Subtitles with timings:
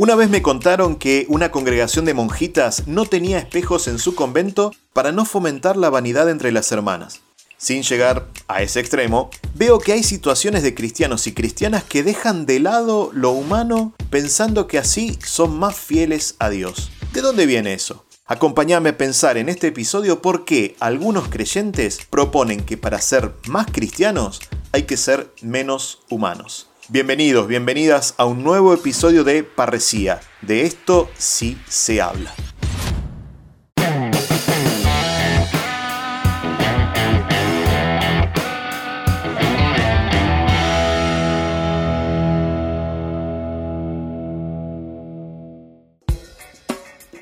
[0.00, 4.72] Una vez me contaron que una congregación de monjitas no tenía espejos en su convento
[4.92, 7.20] para no fomentar la vanidad entre las hermanas.
[7.56, 12.46] Sin llegar a ese extremo, veo que hay situaciones de cristianos y cristianas que dejan
[12.46, 16.92] de lado lo humano pensando que así son más fieles a Dios.
[17.12, 18.04] ¿De dónde viene eso?
[18.24, 23.66] Acompáñame a pensar en este episodio por qué algunos creyentes proponen que para ser más
[23.72, 24.38] cristianos
[24.70, 26.67] hay que ser menos humanos.
[26.90, 30.20] Bienvenidos, bienvenidas a un nuevo episodio de Parresía.
[30.40, 32.32] De esto sí se habla.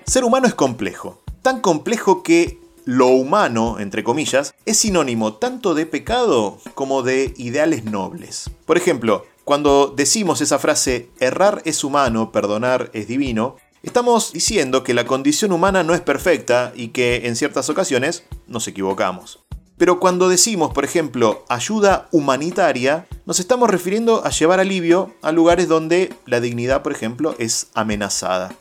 [0.04, 5.86] Ser humano es complejo, tan complejo que lo humano, entre comillas, es sinónimo tanto de
[5.86, 8.48] pecado como de ideales nobles.
[8.64, 14.92] Por ejemplo, cuando decimos esa frase, errar es humano, perdonar es divino, estamos diciendo que
[14.92, 19.38] la condición humana no es perfecta y que en ciertas ocasiones nos equivocamos.
[19.78, 25.68] Pero cuando decimos, por ejemplo, ayuda humanitaria, nos estamos refiriendo a llevar alivio a lugares
[25.68, 28.52] donde la dignidad, por ejemplo, es amenazada.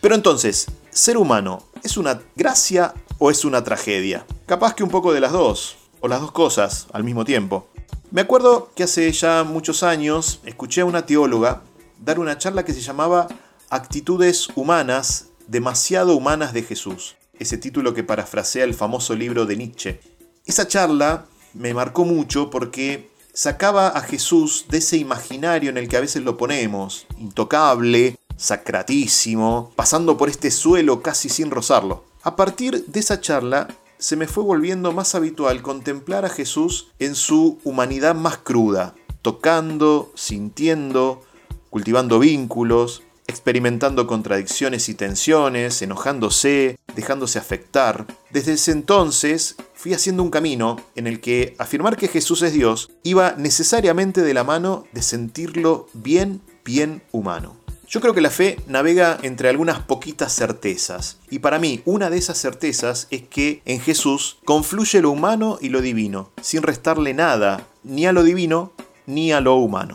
[0.00, 4.26] Pero entonces, ¿ser humano es una gracia o es una tragedia?
[4.46, 7.68] Capaz que un poco de las dos o las dos cosas al mismo tiempo.
[8.10, 11.62] Me acuerdo que hace ya muchos años escuché a una teóloga
[12.00, 13.26] dar una charla que se llamaba
[13.68, 20.00] Actitudes humanas, demasiado humanas de Jesús, ese título que parafrasea el famoso libro de Nietzsche.
[20.44, 25.96] Esa charla me marcó mucho porque sacaba a Jesús de ese imaginario en el que
[25.96, 32.04] a veces lo ponemos, intocable, sacratísimo, pasando por este suelo casi sin rozarlo.
[32.22, 37.14] A partir de esa charla se me fue volviendo más habitual contemplar a Jesús en
[37.14, 41.22] su humanidad más cruda, tocando, sintiendo,
[41.70, 48.06] cultivando vínculos, experimentando contradicciones y tensiones, enojándose, dejándose afectar.
[48.30, 52.90] Desde ese entonces fui haciendo un camino en el que afirmar que Jesús es Dios
[53.02, 57.65] iba necesariamente de la mano de sentirlo bien, bien humano.
[57.88, 62.18] Yo creo que la fe navega entre algunas poquitas certezas, y para mí una de
[62.18, 67.64] esas certezas es que en Jesús confluye lo humano y lo divino, sin restarle nada,
[67.84, 68.72] ni a lo divino
[69.06, 69.94] ni a lo humano.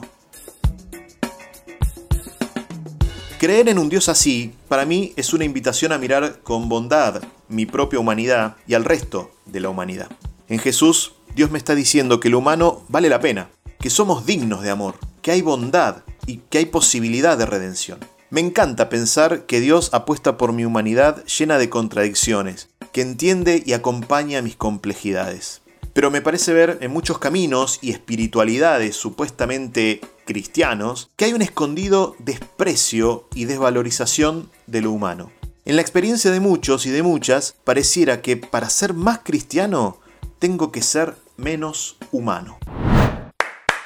[3.39, 7.65] Creer en un Dios así, para mí, es una invitación a mirar con bondad mi
[7.65, 10.09] propia humanidad y al resto de la humanidad.
[10.47, 13.49] En Jesús, Dios me está diciendo que lo humano vale la pena,
[13.79, 17.99] que somos dignos de amor, que hay bondad y que hay posibilidad de redención.
[18.29, 23.73] Me encanta pensar que Dios apuesta por mi humanidad llena de contradicciones, que entiende y
[23.73, 25.61] acompaña mis complejidades.
[25.93, 32.15] Pero me parece ver en muchos caminos y espiritualidades supuestamente cristianos que hay un escondido
[32.19, 35.31] desprecio y desvalorización de lo humano.
[35.65, 39.99] En la experiencia de muchos y de muchas, pareciera que para ser más cristiano
[40.39, 42.57] tengo que ser menos humano.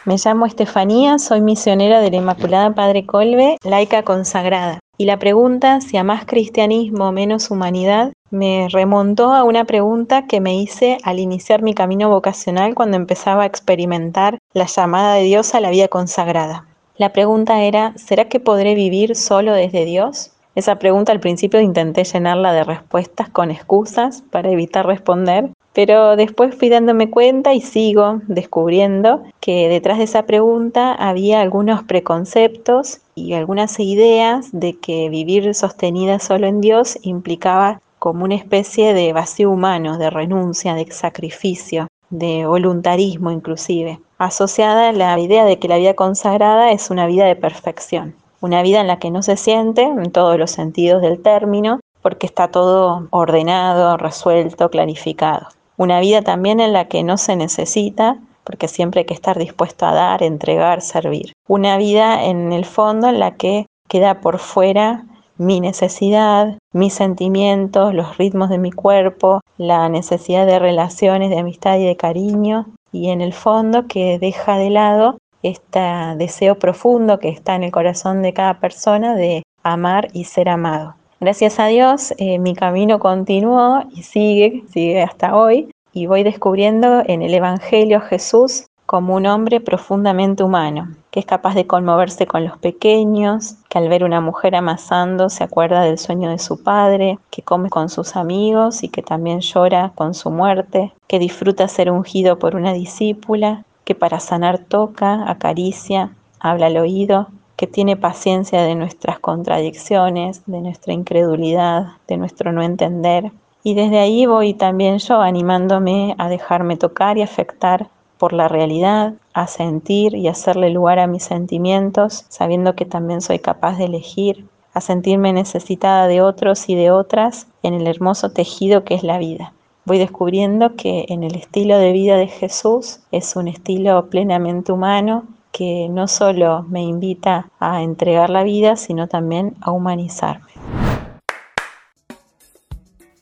[0.06, 4.78] Me llamo Estefanía, soy misionera de la Inmaculada Padre Colbe, laica consagrada.
[5.00, 10.42] Y la pregunta si a más cristianismo menos humanidad me remontó a una pregunta que
[10.42, 15.56] me hice al iniciar mi camino vocacional cuando empezaba a experimentar la llamada de Dios
[15.56, 16.68] a la vida consagrada.
[16.98, 20.35] La pregunta era, ¿será que podré vivir solo desde Dios?
[20.56, 26.56] Esa pregunta al principio intenté llenarla de respuestas con excusas para evitar responder, pero después
[26.56, 33.34] fui dándome cuenta y sigo descubriendo que detrás de esa pregunta había algunos preconceptos y
[33.34, 39.52] algunas ideas de que vivir sostenida solo en Dios implicaba como una especie de vacío
[39.52, 45.78] humano, de renuncia, de sacrificio, de voluntarismo inclusive, asociada a la idea de que la
[45.78, 48.16] vida consagrada es una vida de perfección,
[48.46, 52.28] una vida en la que no se siente, en todos los sentidos del término, porque
[52.28, 55.48] está todo ordenado, resuelto, clarificado.
[55.78, 59.86] Una vida también en la que no se necesita, porque siempre hay que estar dispuesto
[59.86, 61.34] a dar, entregar, servir.
[61.48, 65.06] Una vida en el fondo en la que queda por fuera
[65.38, 71.78] mi necesidad, mis sentimientos, los ritmos de mi cuerpo, la necesidad de relaciones, de amistad
[71.78, 75.18] y de cariño, y en el fondo que deja de lado
[75.50, 75.80] este
[76.18, 80.96] deseo profundo que está en el corazón de cada persona de amar y ser amado.
[81.20, 87.04] Gracias a Dios, eh, mi camino continuó y sigue, sigue hasta hoy, y voy descubriendo
[87.06, 92.28] en el Evangelio a Jesús como un hombre profundamente humano, que es capaz de conmoverse
[92.28, 96.62] con los pequeños, que al ver una mujer amasando se acuerda del sueño de su
[96.62, 101.68] padre, que come con sus amigos y que también llora con su muerte, que disfruta
[101.68, 107.96] ser ungido por una discípula, que para sanar toca, acaricia habla al oído, que tiene
[107.96, 113.32] paciencia de nuestras contradicciones, de nuestra incredulidad, de nuestro no entender.
[113.64, 119.14] Y desde ahí voy también yo animándome a dejarme tocar y afectar por la realidad,
[119.34, 124.46] a sentir y hacerle lugar a mis sentimientos, sabiendo que también soy capaz de elegir,
[124.74, 129.18] a sentirme necesitada de otros y de otras en el hermoso tejido que es la
[129.18, 129.55] vida.
[129.86, 135.28] Voy descubriendo que en el estilo de vida de Jesús es un estilo plenamente humano
[135.52, 140.52] que no solo me invita a entregar la vida, sino también a humanizarme.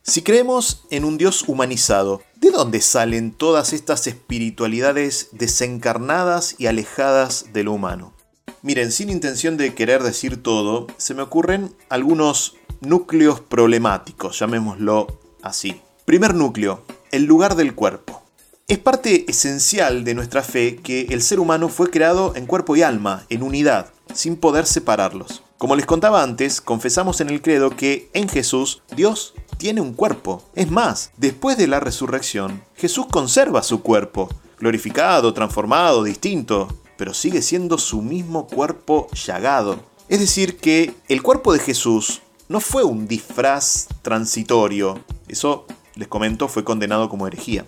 [0.04, 7.52] Si creemos en un Dios humanizado, ¿de dónde salen todas estas espiritualidades desencarnadas y alejadas
[7.52, 8.14] de lo humano?
[8.62, 15.08] Miren, sin intención de querer decir todo, se me ocurren algunos núcleos problemáticos, llamémoslo
[15.42, 15.82] así.
[16.06, 18.24] Primer núcleo, el lugar del cuerpo.
[18.68, 22.82] Es parte esencial de nuestra fe que el ser humano fue creado en cuerpo y
[22.82, 25.44] alma, en unidad, sin poder separarlos.
[25.58, 30.44] Como les contaba antes, confesamos en el credo que en Jesús Dios tiene un cuerpo.
[30.56, 34.28] Es más, después de la resurrección, Jesús conserva su cuerpo,
[34.60, 36.68] glorificado, transformado, distinto,
[36.98, 39.80] pero sigue siendo su mismo cuerpo llagado.
[40.10, 45.00] Es decir, que el cuerpo de Jesús no fue un disfraz transitorio.
[45.30, 47.66] Eso, les comento, fue condenado como herejía.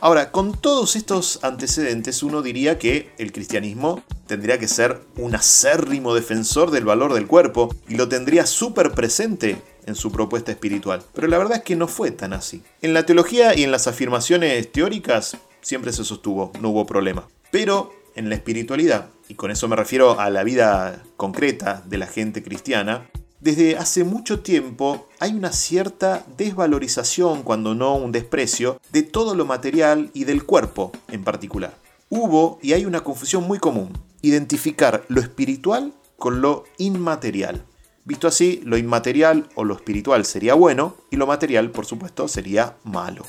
[0.00, 6.14] Ahora, con todos estos antecedentes, uno diría que el cristianismo tendría que ser un acérrimo
[6.14, 11.02] defensor del valor del cuerpo y lo tendría súper presente en su propuesta espiritual.
[11.14, 12.62] Pero la verdad es que no fue tan así.
[12.82, 17.28] En la teología y en las afirmaciones teóricas siempre se sostuvo, no hubo problema.
[17.50, 22.06] Pero en la espiritualidad, y con eso me refiero a la vida concreta de la
[22.06, 23.08] gente cristiana,
[23.44, 29.44] desde hace mucho tiempo hay una cierta desvalorización, cuando no un desprecio, de todo lo
[29.44, 31.74] material y del cuerpo en particular.
[32.08, 37.66] Hubo y hay una confusión muy común, identificar lo espiritual con lo inmaterial.
[38.06, 42.76] Visto así, lo inmaterial o lo espiritual sería bueno y lo material, por supuesto, sería
[42.82, 43.26] malo.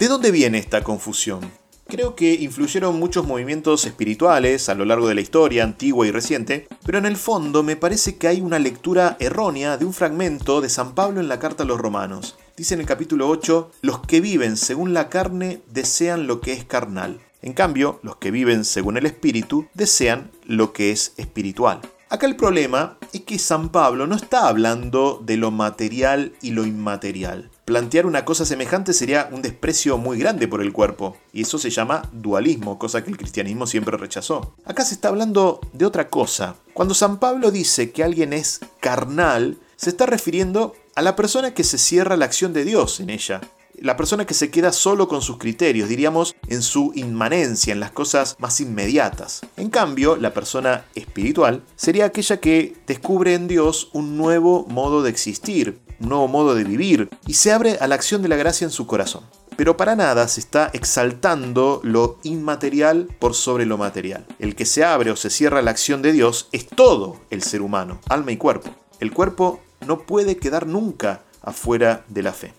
[0.00, 1.48] ¿De dónde viene esta confusión?
[1.94, 6.66] Creo que influyeron muchos movimientos espirituales a lo largo de la historia antigua y reciente,
[6.84, 10.68] pero en el fondo me parece que hay una lectura errónea de un fragmento de
[10.68, 12.36] San Pablo en la carta a los romanos.
[12.56, 16.64] Dice en el capítulo 8, los que viven según la carne desean lo que es
[16.64, 17.20] carnal.
[17.42, 21.80] En cambio, los que viven según el espíritu desean lo que es espiritual.
[22.08, 26.66] Acá el problema es que San Pablo no está hablando de lo material y lo
[26.66, 27.52] inmaterial.
[27.64, 31.70] Plantear una cosa semejante sería un desprecio muy grande por el cuerpo, y eso se
[31.70, 34.54] llama dualismo, cosa que el cristianismo siempre rechazó.
[34.66, 36.56] Acá se está hablando de otra cosa.
[36.74, 41.64] Cuando San Pablo dice que alguien es carnal, se está refiriendo a la persona que
[41.64, 43.40] se cierra la acción de Dios en ella
[43.84, 47.90] la persona que se queda solo con sus criterios, diríamos en su inmanencia, en las
[47.90, 49.42] cosas más inmediatas.
[49.58, 55.10] En cambio, la persona espiritual sería aquella que descubre en Dios un nuevo modo de
[55.10, 58.64] existir, un nuevo modo de vivir, y se abre a la acción de la gracia
[58.64, 59.24] en su corazón.
[59.54, 64.24] Pero para nada se está exaltando lo inmaterial por sobre lo material.
[64.38, 67.42] El que se abre o se cierra a la acción de Dios es todo el
[67.42, 68.70] ser humano, alma y cuerpo.
[68.98, 72.54] El cuerpo no puede quedar nunca afuera de la fe.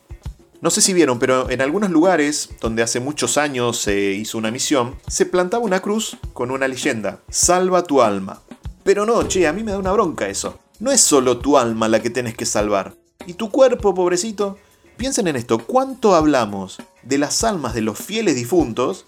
[0.65, 4.49] No sé si vieron, pero en algunos lugares donde hace muchos años se hizo una
[4.49, 8.41] misión, se plantaba una cruz con una leyenda, salva tu alma.
[8.83, 10.57] Pero no, che, a mí me da una bronca eso.
[10.79, 12.95] No es solo tu alma la que tienes que salvar.
[13.27, 14.57] ¿Y tu cuerpo, pobrecito?
[14.97, 19.05] Piensen en esto, ¿cuánto hablamos de las almas de los fieles difuntos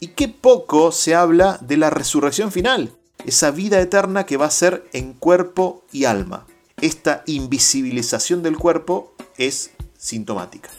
[0.00, 2.92] y qué poco se habla de la resurrección final?
[3.26, 6.46] Esa vida eterna que va a ser en cuerpo y alma.
[6.80, 10.70] Esta invisibilización del cuerpo es sintomática.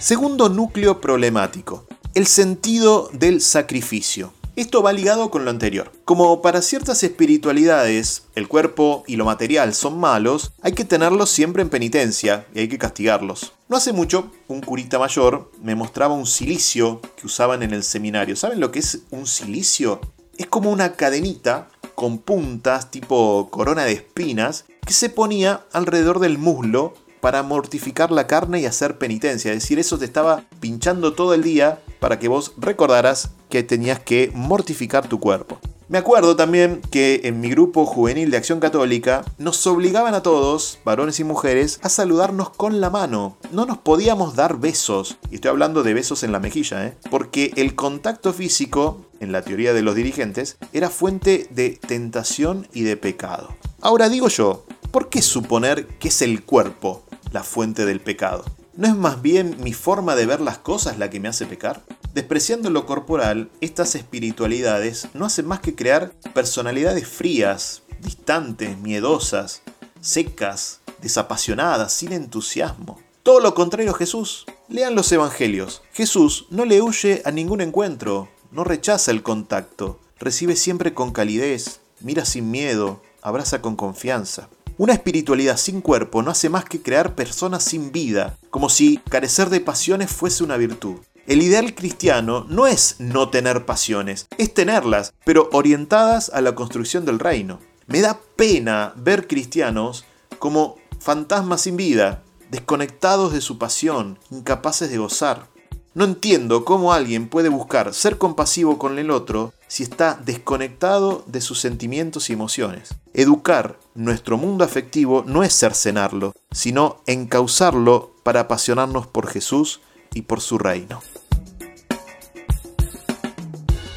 [0.00, 4.32] Segundo núcleo problemático, el sentido del sacrificio.
[4.54, 5.90] Esto va ligado con lo anterior.
[6.04, 11.62] Como para ciertas espiritualidades el cuerpo y lo material son malos, hay que tenerlos siempre
[11.62, 13.54] en penitencia y hay que castigarlos.
[13.68, 18.36] No hace mucho, un curita mayor me mostraba un silicio que usaban en el seminario.
[18.36, 20.00] ¿Saben lo que es un silicio?
[20.36, 26.38] Es como una cadenita con puntas tipo corona de espinas que se ponía alrededor del
[26.38, 29.52] muslo para mortificar la carne y hacer penitencia.
[29.52, 34.00] Es decir, eso te estaba pinchando todo el día para que vos recordaras que tenías
[34.00, 35.58] que mortificar tu cuerpo.
[35.88, 40.80] Me acuerdo también que en mi grupo juvenil de Acción Católica nos obligaban a todos,
[40.84, 43.38] varones y mujeres, a saludarnos con la mano.
[43.52, 46.94] No nos podíamos dar besos, y estoy hablando de besos en la mejilla, ¿eh?
[47.10, 52.82] porque el contacto físico, en la teoría de los dirigentes, era fuente de tentación y
[52.82, 53.48] de pecado.
[53.80, 58.44] Ahora digo yo, ¿por qué suponer que es el cuerpo la fuente del pecado?
[58.74, 61.82] ¿No es más bien mi forma de ver las cosas la que me hace pecar?
[62.14, 69.62] Despreciando lo corporal, estas espiritualidades no hacen más que crear personalidades frías, distantes, miedosas,
[70.00, 73.00] secas, desapasionadas, sin entusiasmo.
[73.22, 74.46] Todo lo contrario Jesús.
[74.68, 75.82] Lean los evangelios.
[75.92, 81.80] Jesús no le huye a ningún encuentro, no rechaza el contacto, recibe siempre con calidez,
[82.00, 84.48] mira sin miedo, abraza con confianza.
[84.78, 89.50] Una espiritualidad sin cuerpo no hace más que crear personas sin vida, como si carecer
[89.50, 90.98] de pasiones fuese una virtud.
[91.26, 97.04] El ideal cristiano no es no tener pasiones, es tenerlas, pero orientadas a la construcción
[97.04, 97.58] del reino.
[97.88, 100.04] Me da pena ver cristianos
[100.38, 105.48] como fantasmas sin vida, desconectados de su pasión, incapaces de gozar.
[105.94, 111.40] No entiendo cómo alguien puede buscar ser compasivo con el otro si está desconectado de
[111.40, 112.94] sus sentimientos y emociones.
[113.14, 119.80] Educar nuestro mundo afectivo no es cercenarlo, sino encauzarlo para apasionarnos por Jesús
[120.12, 121.00] y por su reino.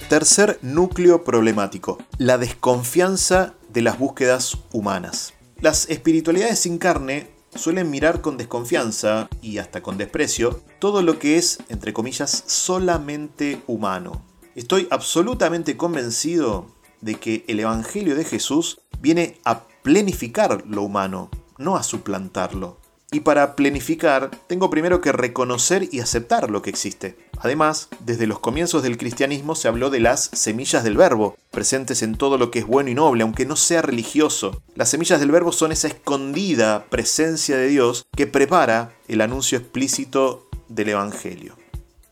[0.09, 5.33] Tercer núcleo problemático, la desconfianza de las búsquedas humanas.
[5.61, 11.37] Las espiritualidades sin carne suelen mirar con desconfianza y hasta con desprecio todo lo que
[11.37, 14.30] es, entre comillas, solamente humano.
[14.53, 16.67] Estoy absolutamente convencido
[16.99, 22.77] de que el Evangelio de Jesús viene a plenificar lo humano, no a suplantarlo.
[23.13, 27.17] Y para planificar, tengo primero que reconocer y aceptar lo que existe.
[27.39, 32.15] Además, desde los comienzos del cristianismo se habló de las semillas del verbo, presentes en
[32.15, 34.61] todo lo que es bueno y noble, aunque no sea religioso.
[34.75, 40.49] Las semillas del verbo son esa escondida presencia de Dios que prepara el anuncio explícito
[40.67, 41.60] del Evangelio.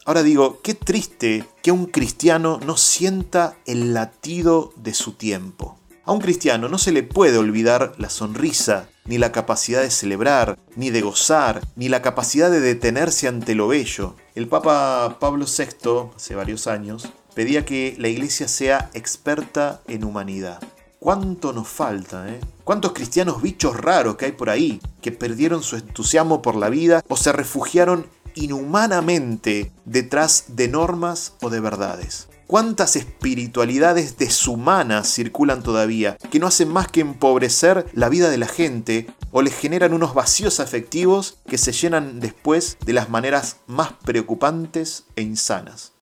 [0.09, 5.77] Ahora digo, qué triste que un cristiano no sienta el latido de su tiempo.
[6.03, 10.57] A un cristiano no se le puede olvidar la sonrisa, ni la capacidad de celebrar,
[10.75, 14.15] ni de gozar, ni la capacidad de detenerse ante lo bello.
[14.33, 20.59] El Papa Pablo VI, hace varios años, pedía que la iglesia sea experta en humanidad.
[20.99, 22.41] ¿Cuánto nos falta, eh?
[22.65, 27.03] ¿Cuántos cristianos bichos raros que hay por ahí que perdieron su entusiasmo por la vida
[27.07, 28.07] o se refugiaron
[28.43, 32.27] inhumanamente detrás de normas o de verdades?
[32.47, 38.47] ¿Cuántas espiritualidades deshumanas circulan todavía que no hacen más que empobrecer la vida de la
[38.47, 43.93] gente o les generan unos vacíos afectivos que se llenan después de las maneras más
[44.03, 45.93] preocupantes e insanas?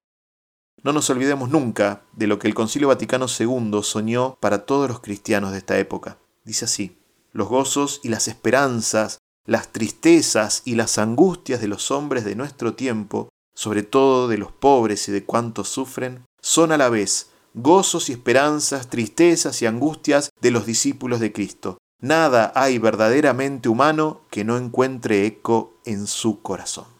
[0.84, 5.01] No nos olvidemos nunca de lo que el Concilio Vaticano II soñó para todos los
[5.01, 6.17] cristianos de esta época.
[6.46, 6.98] Dice así,
[7.34, 12.75] los gozos y las esperanzas, las tristezas y las angustias de los hombres de nuestro
[12.75, 18.09] tiempo, sobre todo de los pobres y de cuantos sufren, son a la vez gozos
[18.09, 21.77] y esperanzas, tristezas y angustias de los discípulos de Cristo.
[21.99, 26.96] Nada hay verdaderamente humano que no encuentre eco en su corazón.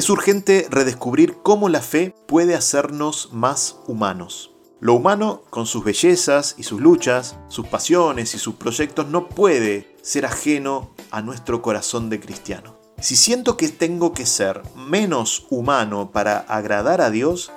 [0.00, 4.50] Es urgente redescubrir cómo la fe puede hacernos más humanos.
[4.80, 9.94] Lo humano, con sus bellezas y sus luchas, sus pasiones y sus proyectos, no puede
[10.00, 12.78] ser ajeno a nuestro corazón de cristiano.
[12.98, 17.52] Si siento que tengo que ser menos humano para agradar a Dios,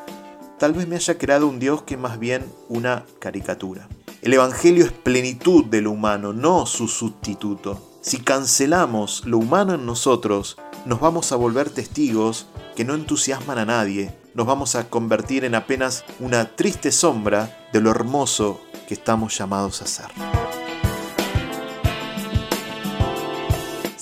[0.59, 3.87] tal vez me haya creado un Dios que más bien una caricatura.
[4.21, 7.92] El Evangelio es plenitud de lo humano, no su sustituto.
[8.03, 13.65] Si cancelamos lo humano en nosotros, nos vamos a volver testigos que no entusiasman a
[13.65, 19.37] nadie, nos vamos a convertir en apenas una triste sombra de lo hermoso que estamos
[19.37, 20.42] llamados a ser.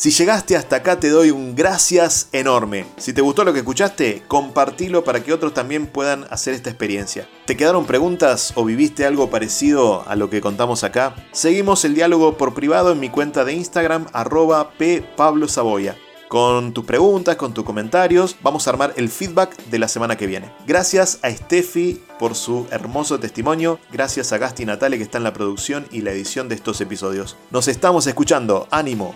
[0.01, 2.87] Si llegaste hasta acá te doy un gracias enorme.
[2.97, 7.29] Si te gustó lo que escuchaste, compartilo para que otros también puedan hacer esta experiencia.
[7.45, 11.13] ¿Te quedaron preguntas o viviste algo parecido a lo que contamos acá?
[11.33, 15.95] Seguimos el diálogo por privado en mi cuenta de Instagram arroba ppablosaboya.
[16.27, 20.25] Con tus preguntas, con tus comentarios, vamos a armar el feedback de la semana que
[20.25, 20.51] viene.
[20.65, 23.79] Gracias a Steffi por su hermoso testimonio.
[23.91, 27.37] Gracias a Gasti Natale que está en la producción y la edición de estos episodios.
[27.51, 28.67] Nos estamos escuchando.
[28.71, 29.13] ¡Ánimo!